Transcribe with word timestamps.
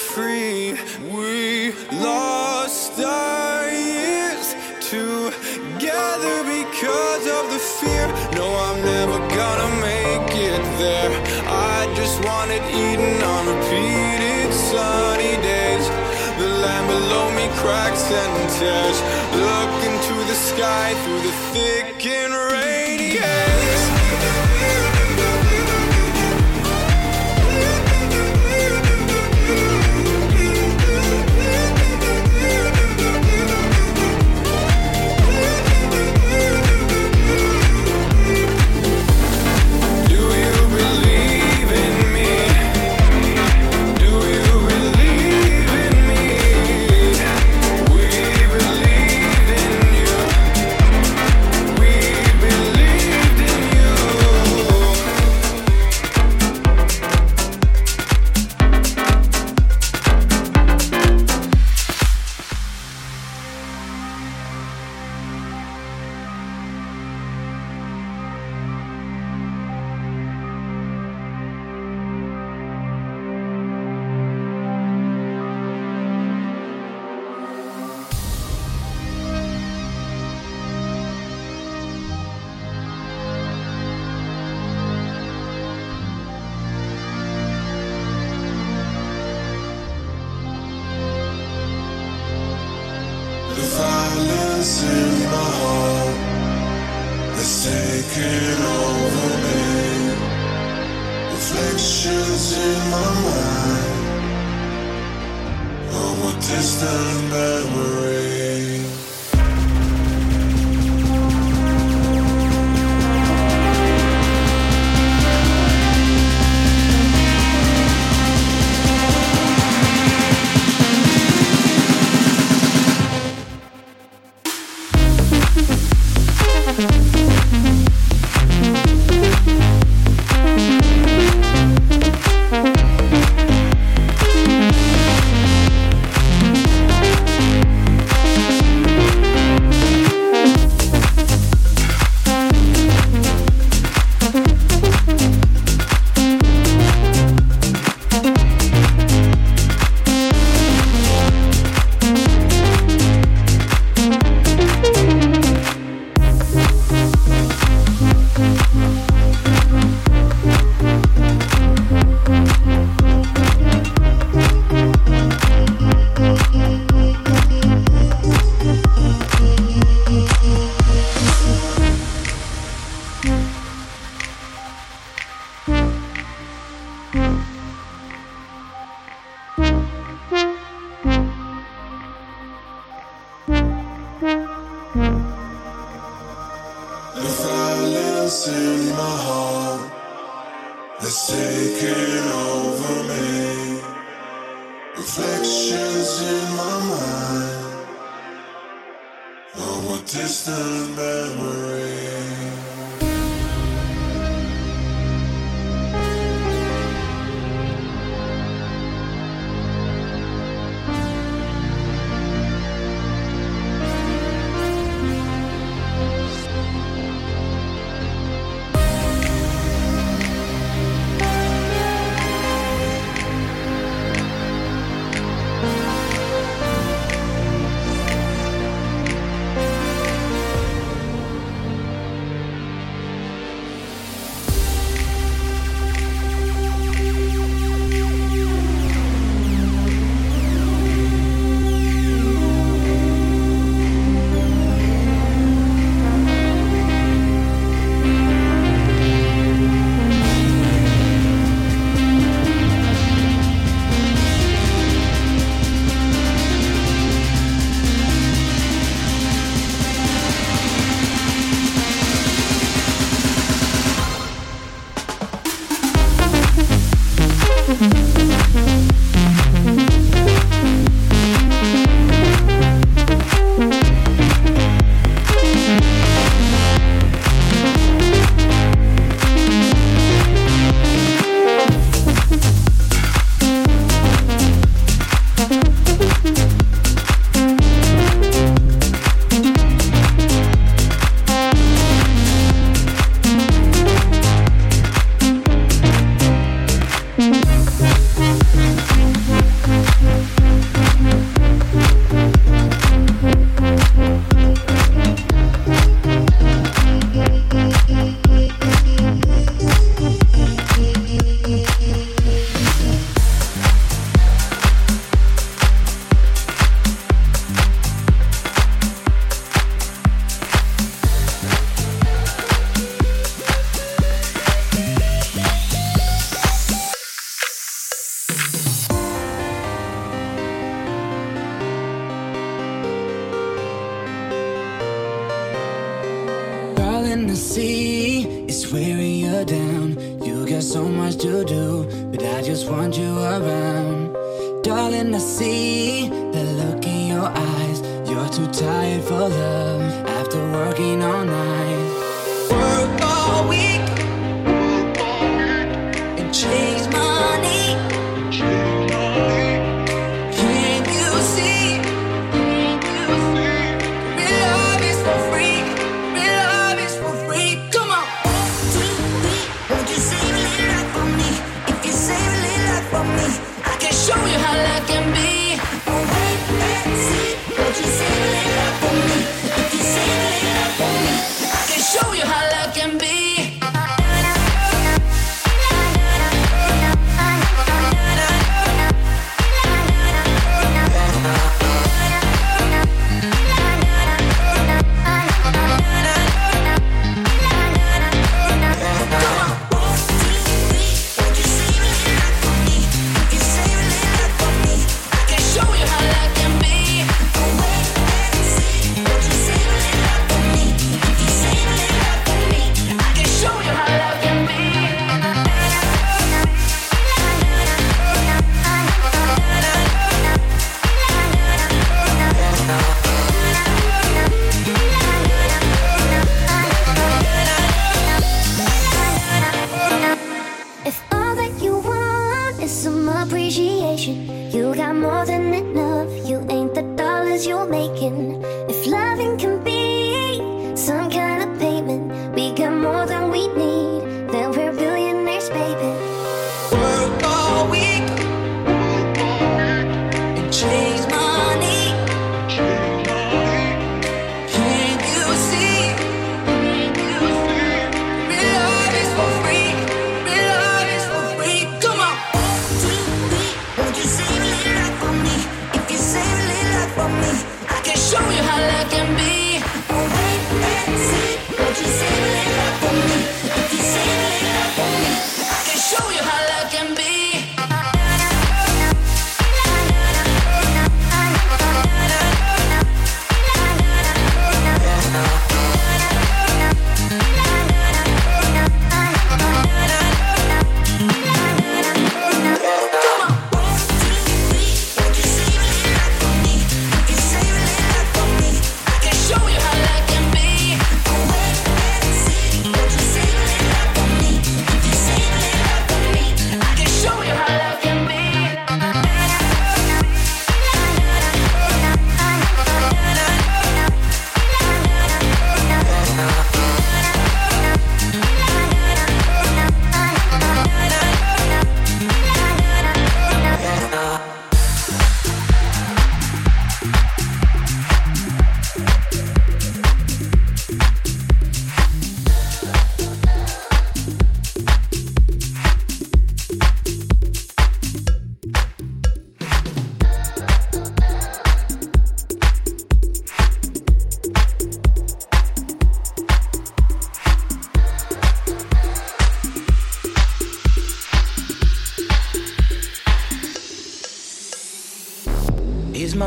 free. 0.00 0.72
We 1.12 1.72
lost 1.92 2.98
our 3.00 3.68
years 3.68 4.56
together 4.80 6.36
because 6.56 7.24
of 7.38 7.44
the 7.52 7.60
fear. 7.78 8.06
No, 8.34 8.46
I'm 8.66 8.80
never 8.82 9.18
gonna 9.36 9.70
make 9.80 10.30
it 10.34 10.62
there. 10.80 11.12
I 11.46 11.92
just 11.94 12.16
wanted 12.24 12.62
Eden 12.72 13.22
on 13.22 13.42
repeated 13.54 14.52
sunny 14.72 15.36
days. 15.44 15.86
The 16.40 16.48
land 16.64 16.86
below 16.88 17.26
me 17.38 17.46
cracks 17.60 18.04
and 18.10 18.34
tears. 18.56 18.98
Look 19.46 19.74
into 19.90 20.16
the 20.30 20.38
sky 20.50 20.94
through 21.02 21.22
the 21.28 21.36
thick 21.52 22.06
and 22.06 22.32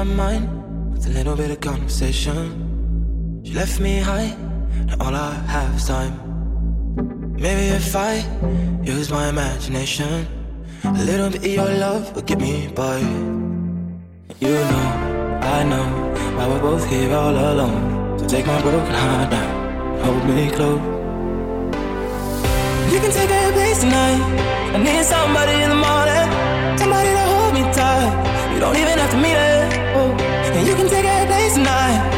my 0.05 0.15
mind 0.15 0.91
with 0.91 1.05
a 1.07 1.09
little 1.09 1.35
bit 1.35 1.49
of 1.51 1.59
conversation. 1.61 3.41
She 3.45 3.53
left 3.53 3.79
me 3.79 3.99
high, 3.99 4.35
now 4.85 4.95
all 4.99 5.15
I 5.15 5.33
have 5.47 5.75
is 5.75 5.85
time. 5.87 6.15
Maybe 7.37 7.75
if 7.75 7.95
I 7.95 8.13
use 8.83 9.09
my 9.09 9.29
imagination, 9.29 10.27
a 10.83 11.03
little 11.09 11.29
bit 11.29 11.45
of 11.45 11.53
your 11.59 11.73
love 11.85 12.13
will 12.15 12.21
get 12.23 12.39
me 12.39 12.67
by. 12.75 12.99
You 14.39 14.55
know, 14.71 14.87
I 15.55 15.63
know 15.71 15.87
why 16.35 16.47
we're 16.49 16.59
both 16.59 16.85
here 16.89 17.13
all 17.13 17.35
alone. 17.35 18.19
So 18.19 18.27
take 18.27 18.45
my 18.45 18.61
broken 18.61 18.93
heart 18.93 19.29
now, 19.31 20.03
hold 20.03 20.25
me 20.25 20.49
close. 20.49 20.81
You 22.91 22.99
can 22.99 23.11
take 23.11 23.29
a 23.29 23.51
place 23.53 23.79
tonight. 23.79 24.21
I 24.75 24.77
need 24.83 25.05
somebody 25.05 25.55
in 25.63 25.69
the 25.69 25.79
morning, 25.87 26.27
somebody 26.77 27.09
to 27.09 27.25
hold 27.31 27.53
me 27.53 27.63
tight 27.71 28.22
don't 28.63 28.77
even 28.77 28.97
have 28.97 29.11
to 29.11 29.17
meet 29.17 29.35
it, 29.35 29.73
And 30.55 30.65
you 30.65 30.73
can 30.73 30.87
take 30.87 31.03
her 31.03 31.25
place 31.27 31.55
tonight. 31.55 32.12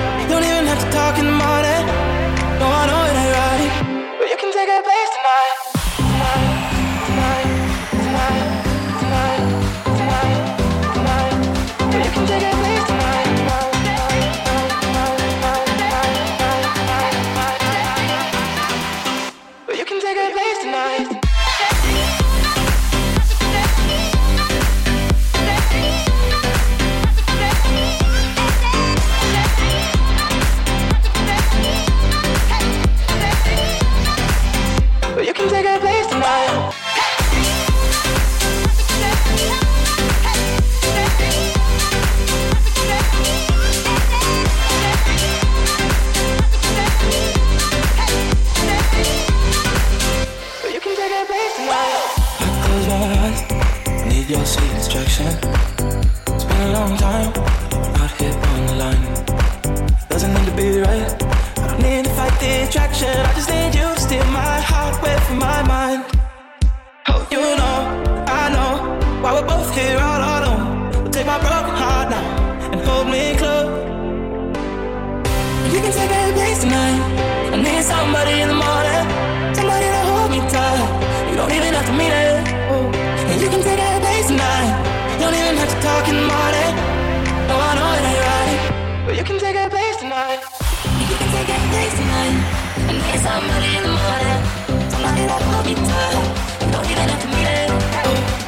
have 85.57 85.69
to 85.69 85.79
talk 85.81 86.07
oh, 87.51 87.59
I 87.59 87.71
know 87.75 87.89
it 87.97 88.03
ain't 88.09 88.21
right, 88.31 89.05
but 89.05 89.17
you 89.17 89.23
can 89.23 89.37
take 89.39 89.55
a 89.55 89.69
place 89.69 89.97
tonight. 89.97 90.39
You 90.99 91.15
can 91.19 91.29
take 91.35 91.49
place 91.71 91.93
tonight. 91.99 92.65
Somebody 93.25 93.69
in 93.77 93.83
the 93.83 93.93
morning. 93.99 94.91
Somebody 94.91 95.25
that 95.25 95.41
will 95.47 95.63
be 95.63 95.75
tired. 95.75 96.71
Don't 96.71 96.85
even 96.85 97.09
have 97.09 97.21
to 97.21 97.27
meet 97.27 98.41
it. 98.41 98.44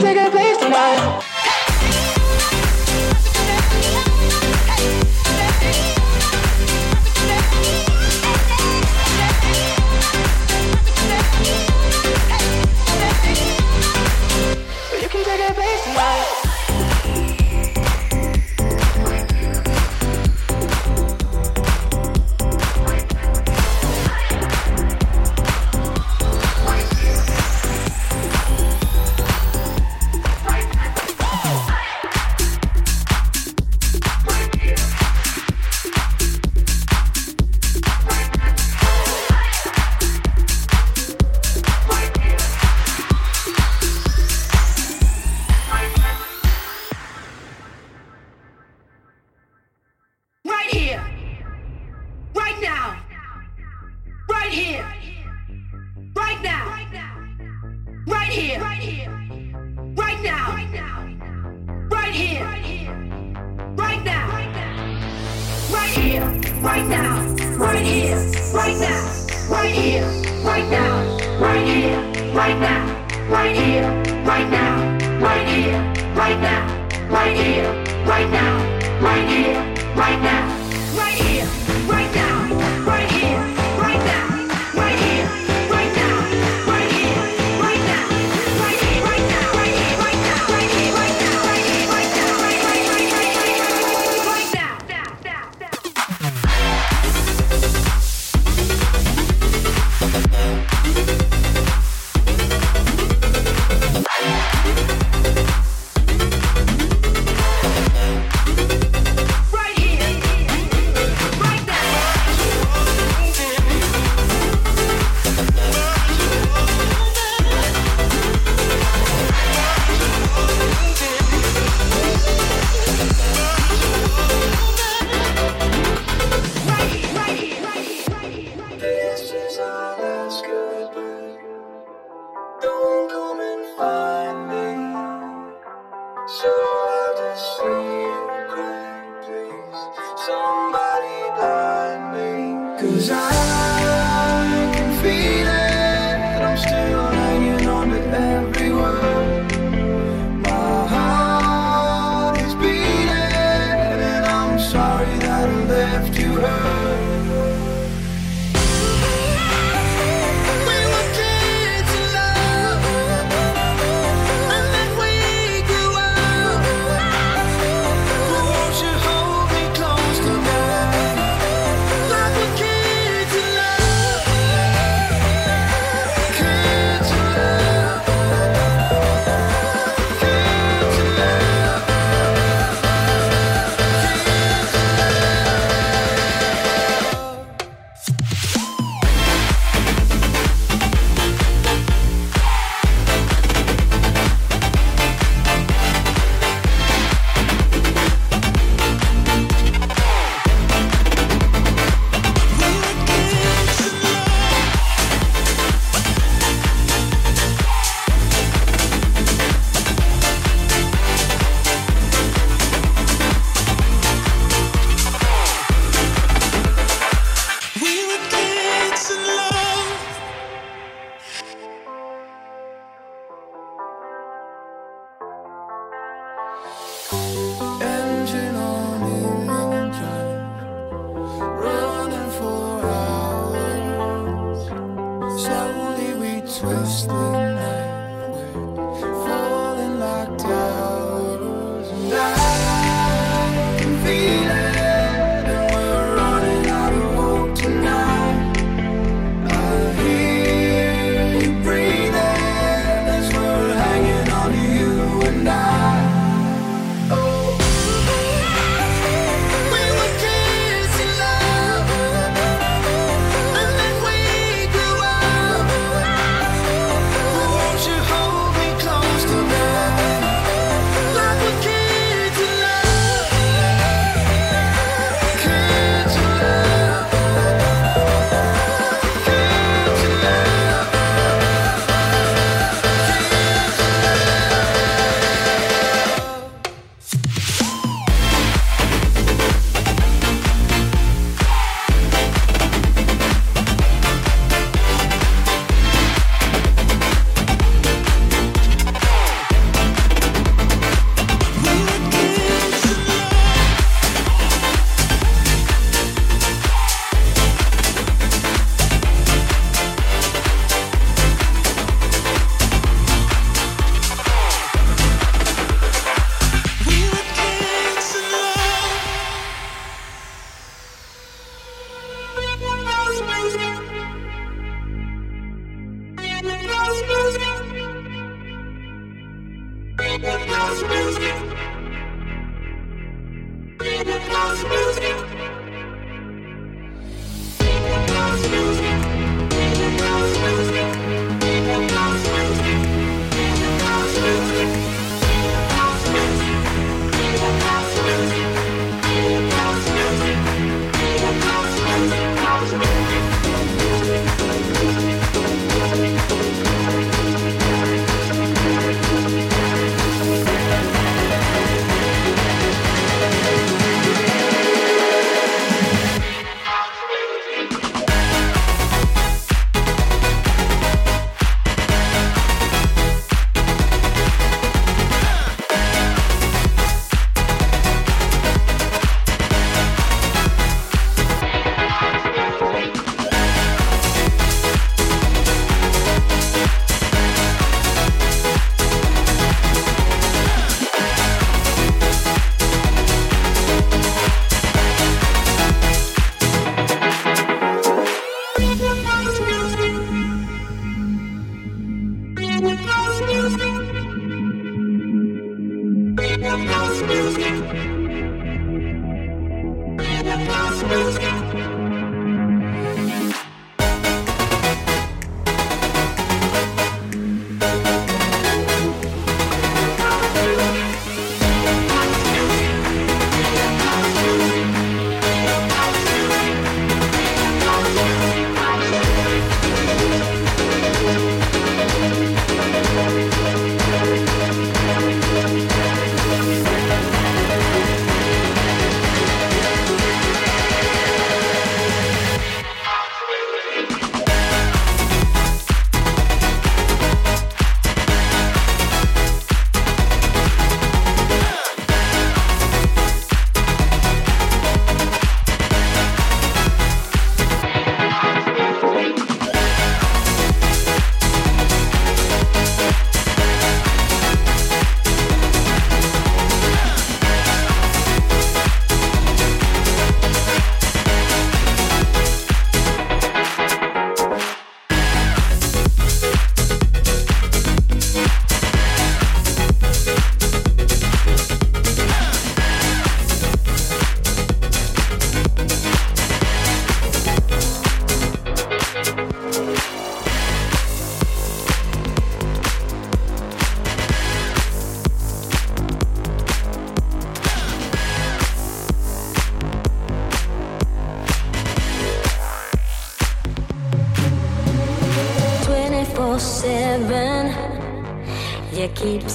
Take 0.00 0.18
a 0.18 0.28
place 0.28 0.56
tonight. 0.58 1.33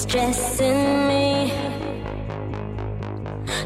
stressing 0.10 1.08
me 1.08 1.52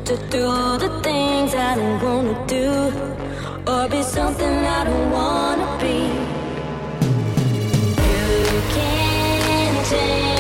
to 0.04 0.18
do 0.30 0.46
the 0.78 1.00
things 1.02 1.56
I 1.56 1.76
don't 1.76 2.04
wanna 2.04 2.48
do 2.48 2.70
or 3.66 3.88
be 3.88 4.04
something 4.04 4.56
I 4.80 4.84
don't 4.84 5.10
wanna 5.12 5.78
be. 5.80 6.00
You 8.10 8.62
can't 8.76 9.88
change. 9.90 10.33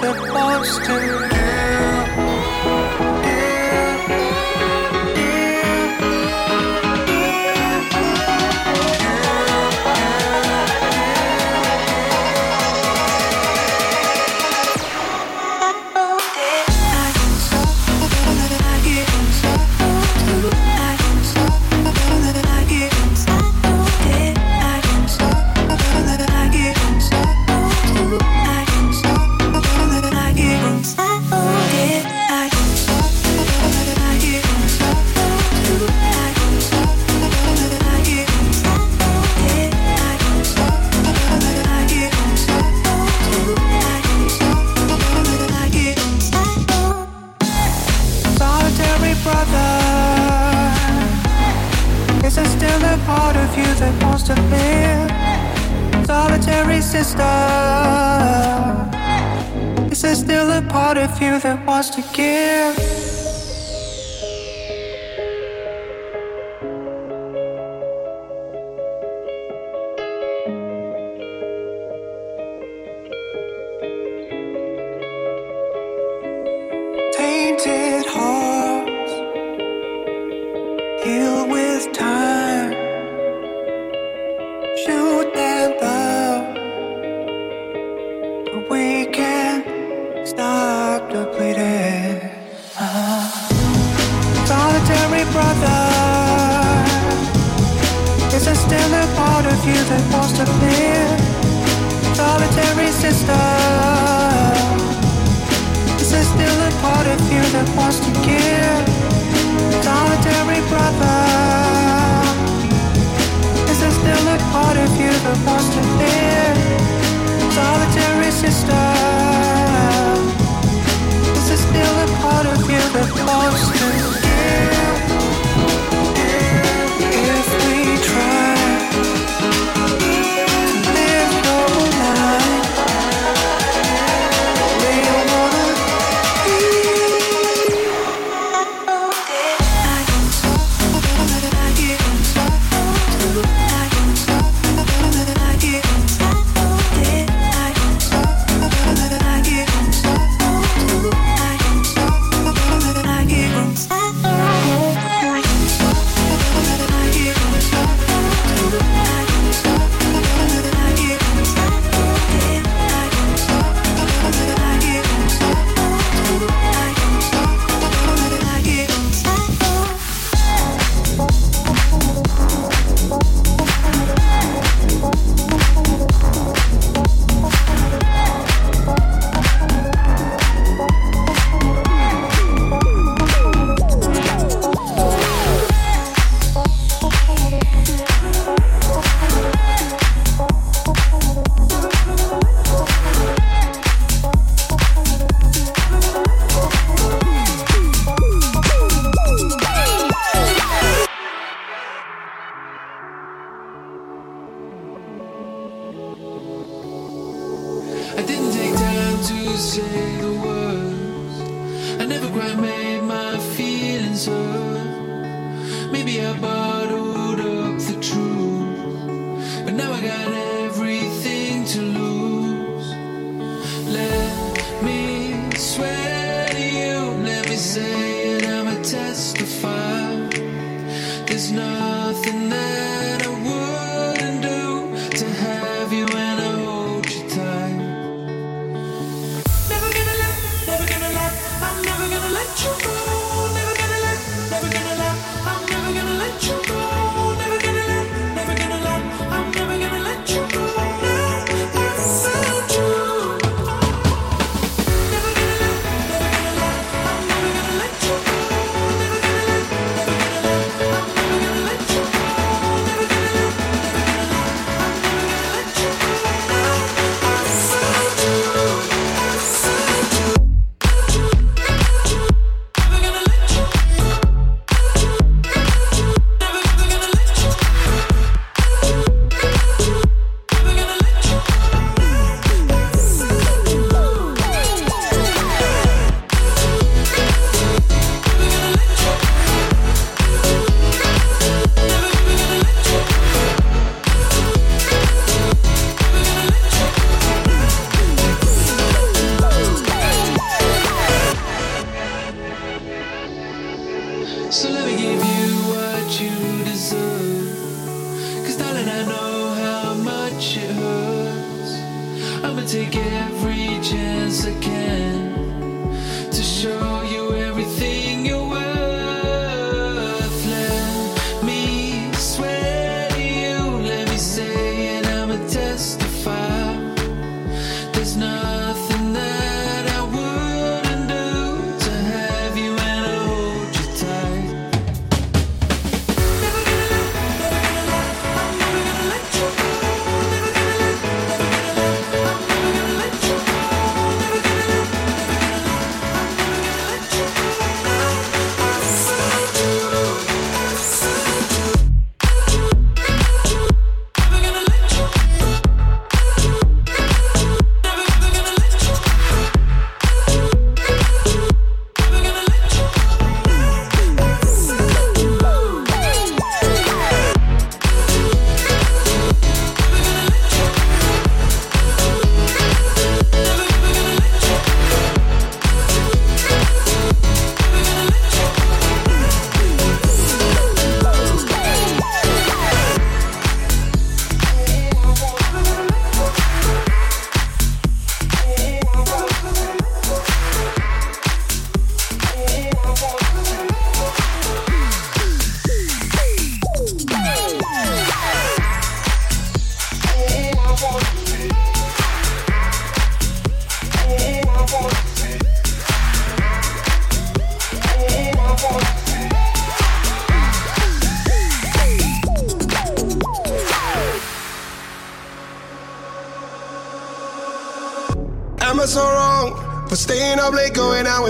Let 0.00 0.16
you 1.32 1.37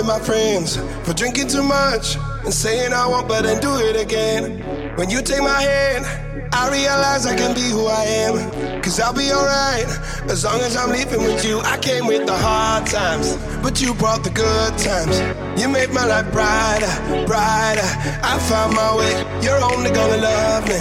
my 0.05 0.19
friends 0.19 0.77
for 1.05 1.15
drinking 1.15 1.49
too 1.49 1.63
much 1.63 2.17
and 2.45 2.53
saying 2.53 2.93
I 2.93 3.07
won't, 3.07 3.29
but 3.29 3.43
then 3.43 3.61
do 3.61 3.77
it 3.77 4.01
again. 4.01 4.61
When 4.97 5.11
you 5.11 5.23
take 5.23 5.43
my 5.43 5.61
hand, 5.63 6.28
I 6.59 6.69
realize 6.73 7.25
I 7.25 7.37
can 7.37 7.55
be 7.55 7.71
who 7.71 7.87
I 7.87 8.05
am. 8.27 8.83
Cause 8.83 8.99
I'll 8.99 9.15
be 9.15 9.31
alright 9.31 9.87
as 10.29 10.43
long 10.45 10.61
as 10.61 10.77
I'm 10.77 10.91
leaving 10.91 11.23
with 11.23 11.45
you. 11.45 11.61
I 11.61 11.79
came 11.79 12.05
with 12.09 12.27
the 12.27 12.37
hard 12.37 12.85
times, 12.87 13.37
but 13.63 13.81
you 13.81 13.95
brought 13.95 14.25
the 14.25 14.31
good 14.31 14.73
times. 14.77 15.17
You 15.61 15.69
made 15.69 15.91
my 15.91 16.05
life 16.05 16.33
brighter, 16.33 16.91
brighter. 17.27 17.89
I 18.27 18.39
found 18.51 18.75
my 18.75 18.91
way. 18.99 19.15
You're 19.41 19.63
only 19.73 19.93
gonna 19.93 20.17
love 20.17 20.67
me, 20.67 20.81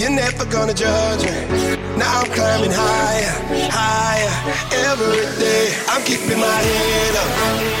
you're 0.00 0.16
never 0.24 0.46
gonna 0.46 0.72
judge 0.72 1.22
me. 1.28 1.36
Now 2.00 2.20
I'm 2.20 2.30
climbing 2.32 2.72
higher, 2.72 3.34
higher 3.68 4.34
every 4.88 5.20
day. 5.36 5.76
I'm 5.90 6.02
keeping 6.02 6.40
my 6.40 6.60
head 6.64 7.16
up. 7.16 7.79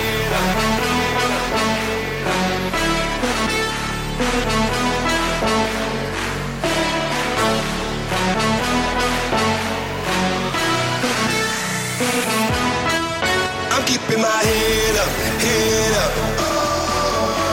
Keeping 14.10 14.22
my 14.22 14.42
head 14.42 14.96
up, 14.96 15.08
head 15.40 15.94
up. 15.94 16.12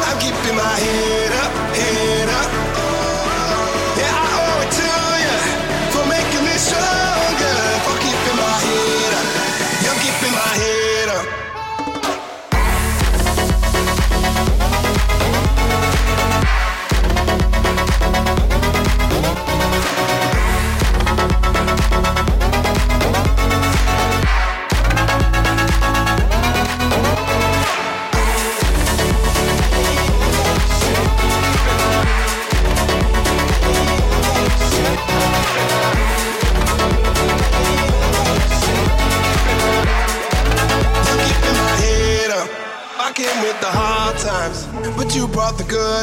I'm 0.08 0.20
keeping 0.20 0.56
my 0.56 0.64
head 0.64 1.32
up, 1.34 1.52
head 1.76 2.30
up. 2.30 2.57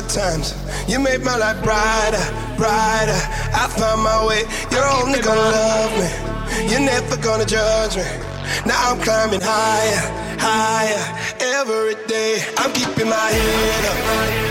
Good 0.05 0.15
times. 0.15 0.55
You 0.89 0.99
made 0.99 1.23
my 1.23 1.37
life 1.37 1.63
brighter, 1.63 2.25
brighter. 2.57 3.21
I 3.53 3.69
found 3.79 4.03
my 4.03 4.27
way. 4.27 4.43
You're 4.71 4.89
only 5.03 5.21
gonna 5.21 5.41
love 5.41 5.93
me. 5.99 6.71
You're 6.71 6.81
never 6.81 7.17
gonna 7.17 7.45
judge 7.45 7.97
me. 7.97 8.05
Now 8.67 8.93
I'm 8.93 9.01
climbing 9.01 9.41
higher, 9.43 10.37
higher 10.39 11.05
every 11.41 11.95
day. 12.07 12.45
I'm 12.59 12.73
keeping 12.73 13.09
my 13.09 13.17
head 13.17 14.41
up. 14.41 14.44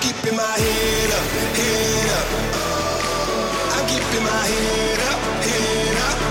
Keeping 0.00 0.36
my 0.36 0.42
head 0.42 1.10
up, 1.18 1.26
head 1.56 2.10
up. 2.18 2.28
I'm 3.76 3.86
keeping 3.86 4.24
my 4.24 4.46
head 4.52 5.00
up, 5.12 5.20
head 5.44 5.96
up. 6.08 6.29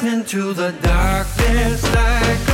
Listening 0.00 0.24
to 0.24 0.52
the 0.52 0.70
darkness 0.80 1.82
like 1.92 2.47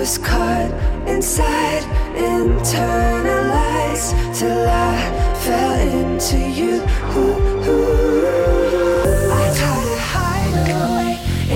was 0.00 0.16
caught 0.16 0.72
inside, 1.06 1.82
internalized 2.16 4.14
till 4.34 4.66
I 4.66 4.96
fell 5.44 5.74
into 5.78 6.38
you. 6.38 6.82
I 9.30 9.52
try 9.58 9.78
to 9.90 9.98
hide 10.14 10.56
away 10.80 11.12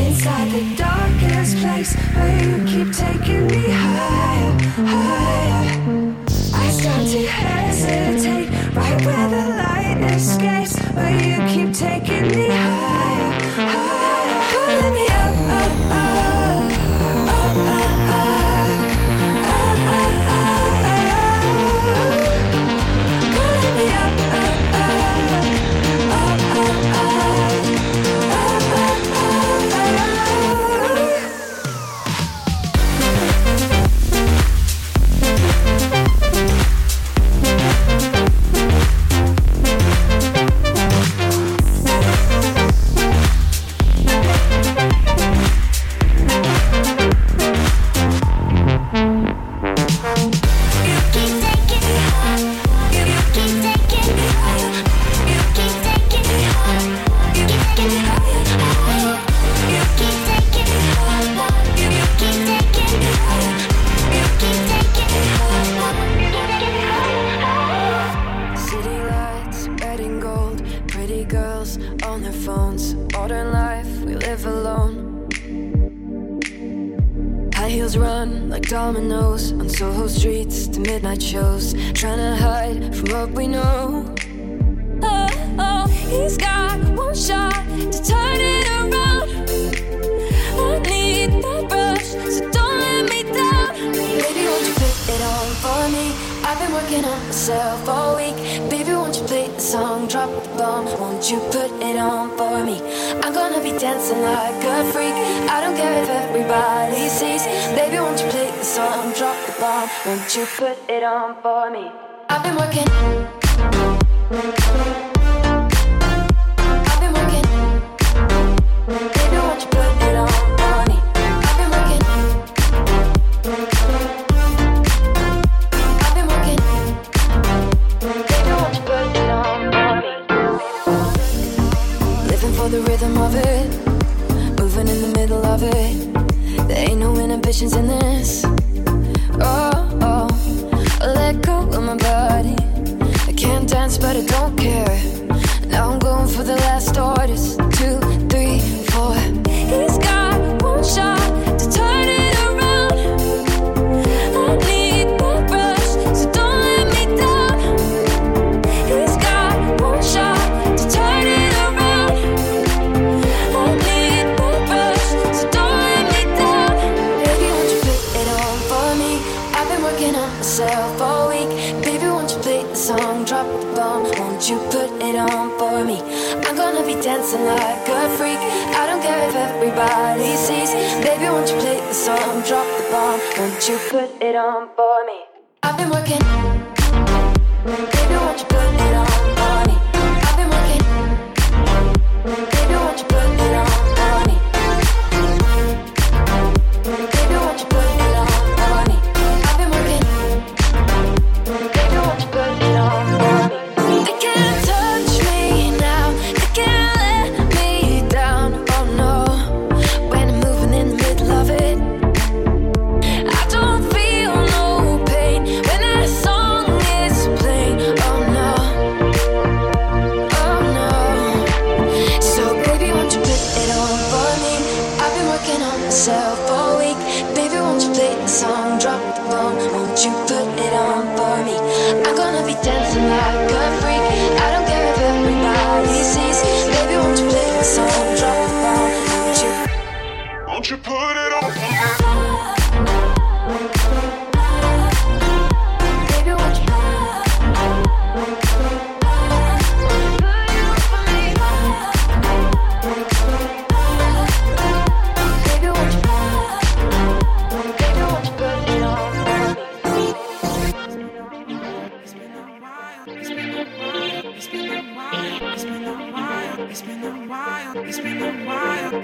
inside 0.06 0.48
the 0.52 0.64
darkest 0.76 1.52
place 1.56 1.92
where 2.14 2.36
you 2.44 2.54
keep 2.66 2.92
taking 2.92 3.46
me 3.46 3.64
higher, 3.70 4.52
higher. 4.92 5.72
I 6.52 6.68
start 6.68 7.04
to 7.14 7.22
hesitate 7.26 8.48
right 8.76 9.00
where 9.06 9.28
the 9.30 9.44
light 9.56 9.98
escapes, 10.12 10.74
where 10.92 11.16
you 11.16 11.36
keep 11.48 11.70
taking 11.72 12.28
me 12.28 12.48
higher. 12.48 12.83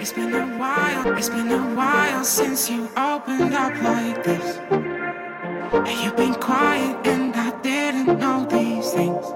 It's 0.00 0.14
been 0.14 0.34
a 0.34 0.46
while, 0.56 1.12
it's 1.18 1.28
been 1.28 1.52
a 1.52 1.74
while 1.74 2.24
since 2.24 2.70
you 2.70 2.88
opened 2.96 3.52
up 3.52 3.74
like 3.82 4.24
this. 4.24 4.56
And 4.56 6.00
you've 6.00 6.16
been 6.16 6.32
quiet, 6.36 7.06
and 7.06 7.36
I 7.36 7.50
didn't 7.60 8.18
know 8.18 8.46
these 8.46 8.92
things. 8.92 9.26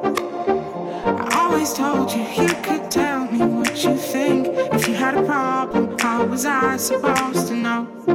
I 1.05 1.39
always 1.39 1.75
told 1.75 2.11
you 2.13 2.23
you 2.23 2.49
could 2.63 2.91
tell 2.91 3.31
me 3.31 3.41
what 3.41 3.85
you 3.85 3.95
think. 3.95 4.47
If 4.73 4.89
you 4.89 4.95
had 4.95 5.19
a 5.19 5.23
problem, 5.25 5.99
how 5.99 6.25
was 6.25 6.47
I 6.47 6.79
supposed 6.79 7.49
to 7.49 7.55
know? 7.57 8.14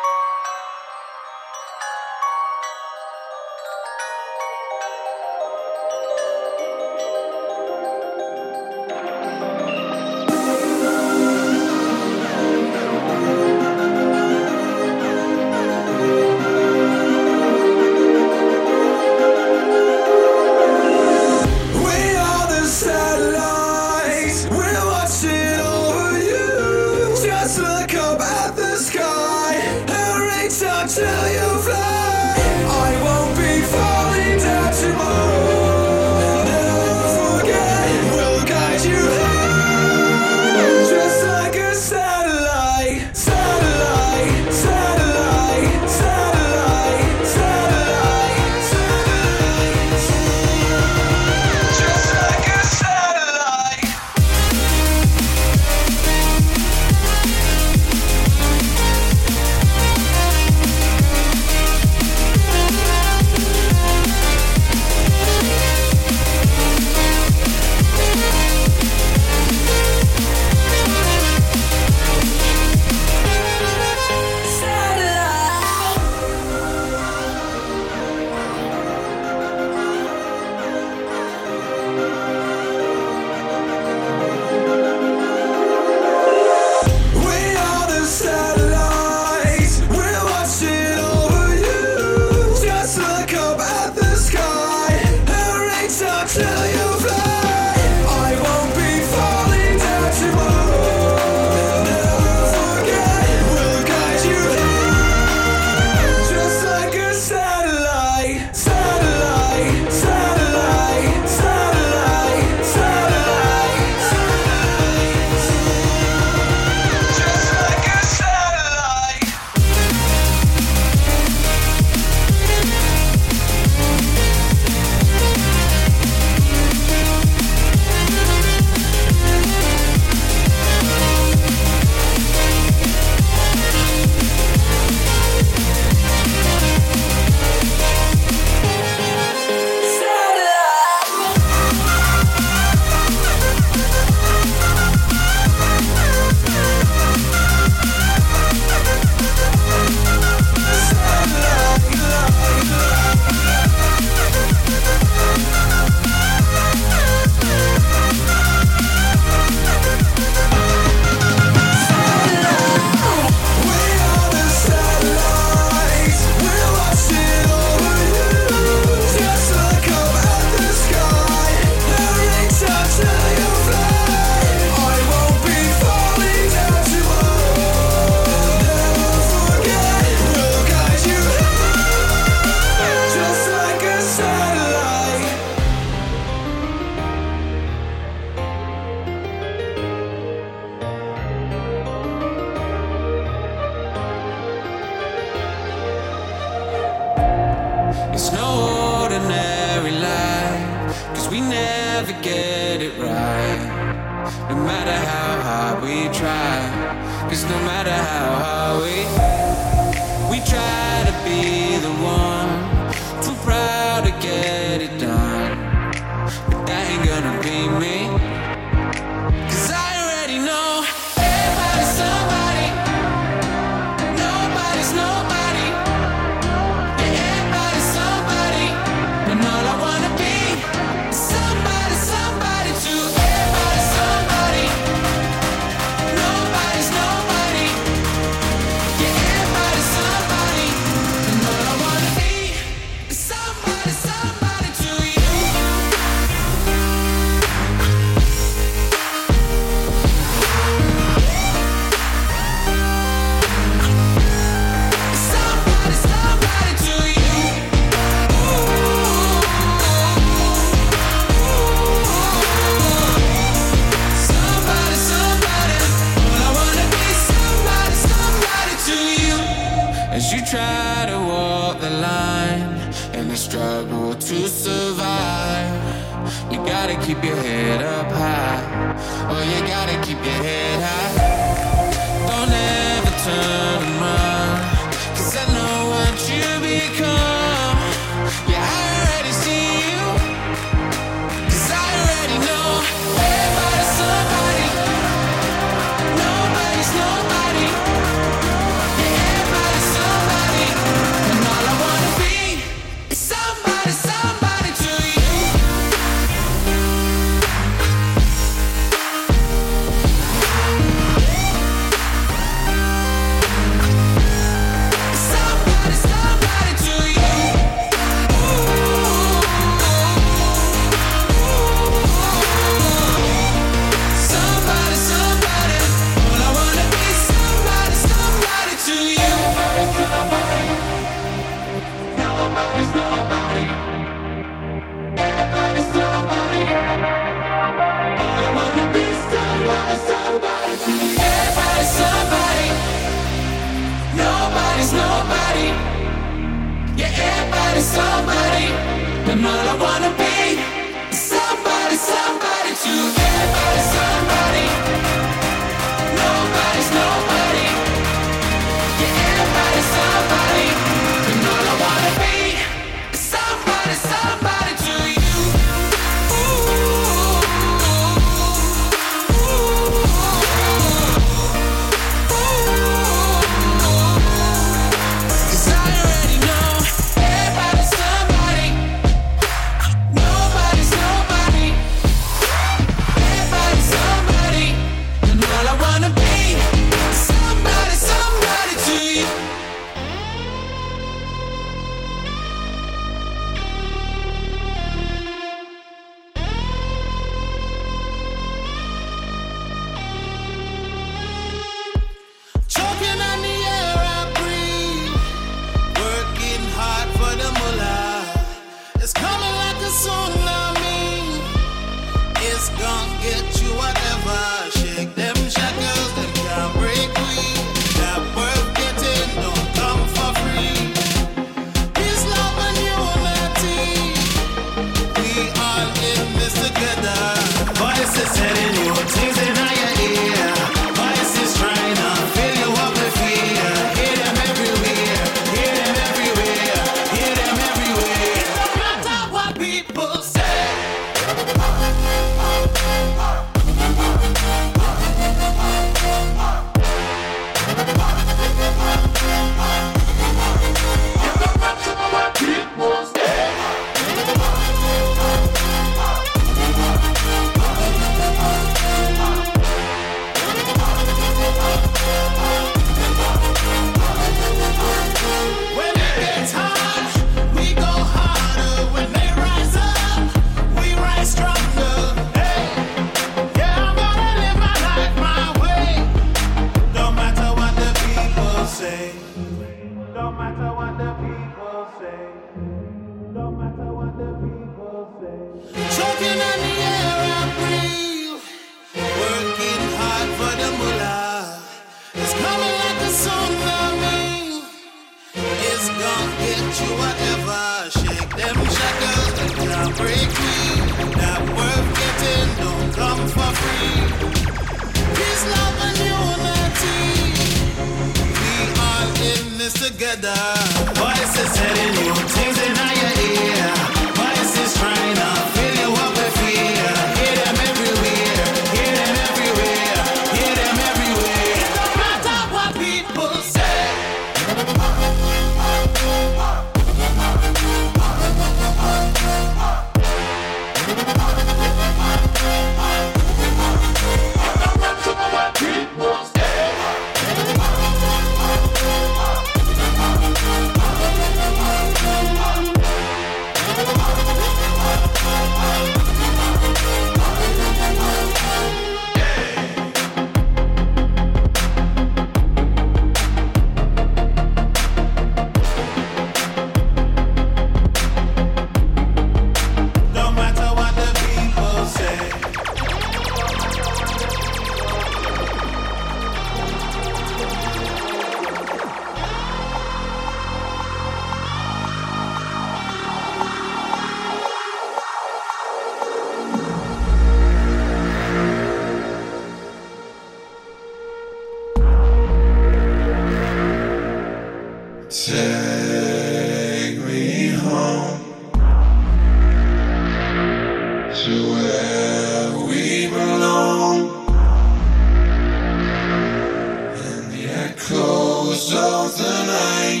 So 598.64 599.10
tonight 599.14 600.00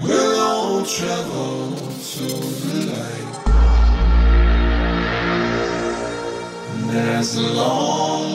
We'll 0.00 0.40
all 0.40 0.84
travel 0.84 1.70
to 1.76 2.26
the 2.66 2.74
light. 2.90 3.30
And 6.72 6.90
as 6.90 7.38
long 7.38 8.29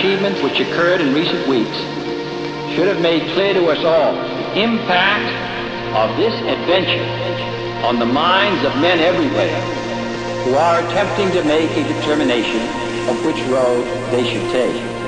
achievements 0.00 0.40
which 0.40 0.58
occurred 0.60 1.02
in 1.02 1.12
recent 1.12 1.46
weeks 1.46 1.76
should 2.72 2.88
have 2.88 3.00
made 3.04 3.20
clear 3.34 3.52
to 3.52 3.66
us 3.68 3.84
all 3.84 4.16
the 4.16 4.62
impact 4.62 5.28
of 5.92 6.16
this 6.16 6.32
adventure 6.40 7.04
on 7.84 7.98
the 7.98 8.06
minds 8.06 8.64
of 8.64 8.72
men 8.80 8.98
everywhere 8.98 9.60
who 10.44 10.54
are 10.54 10.80
attempting 10.88 11.30
to 11.32 11.44
make 11.44 11.68
a 11.76 11.84
determination 12.00 12.64
of 13.12 13.22
which 13.26 13.36
road 13.52 13.84
they 14.10 14.24
should 14.24 14.48
take. 14.48 14.99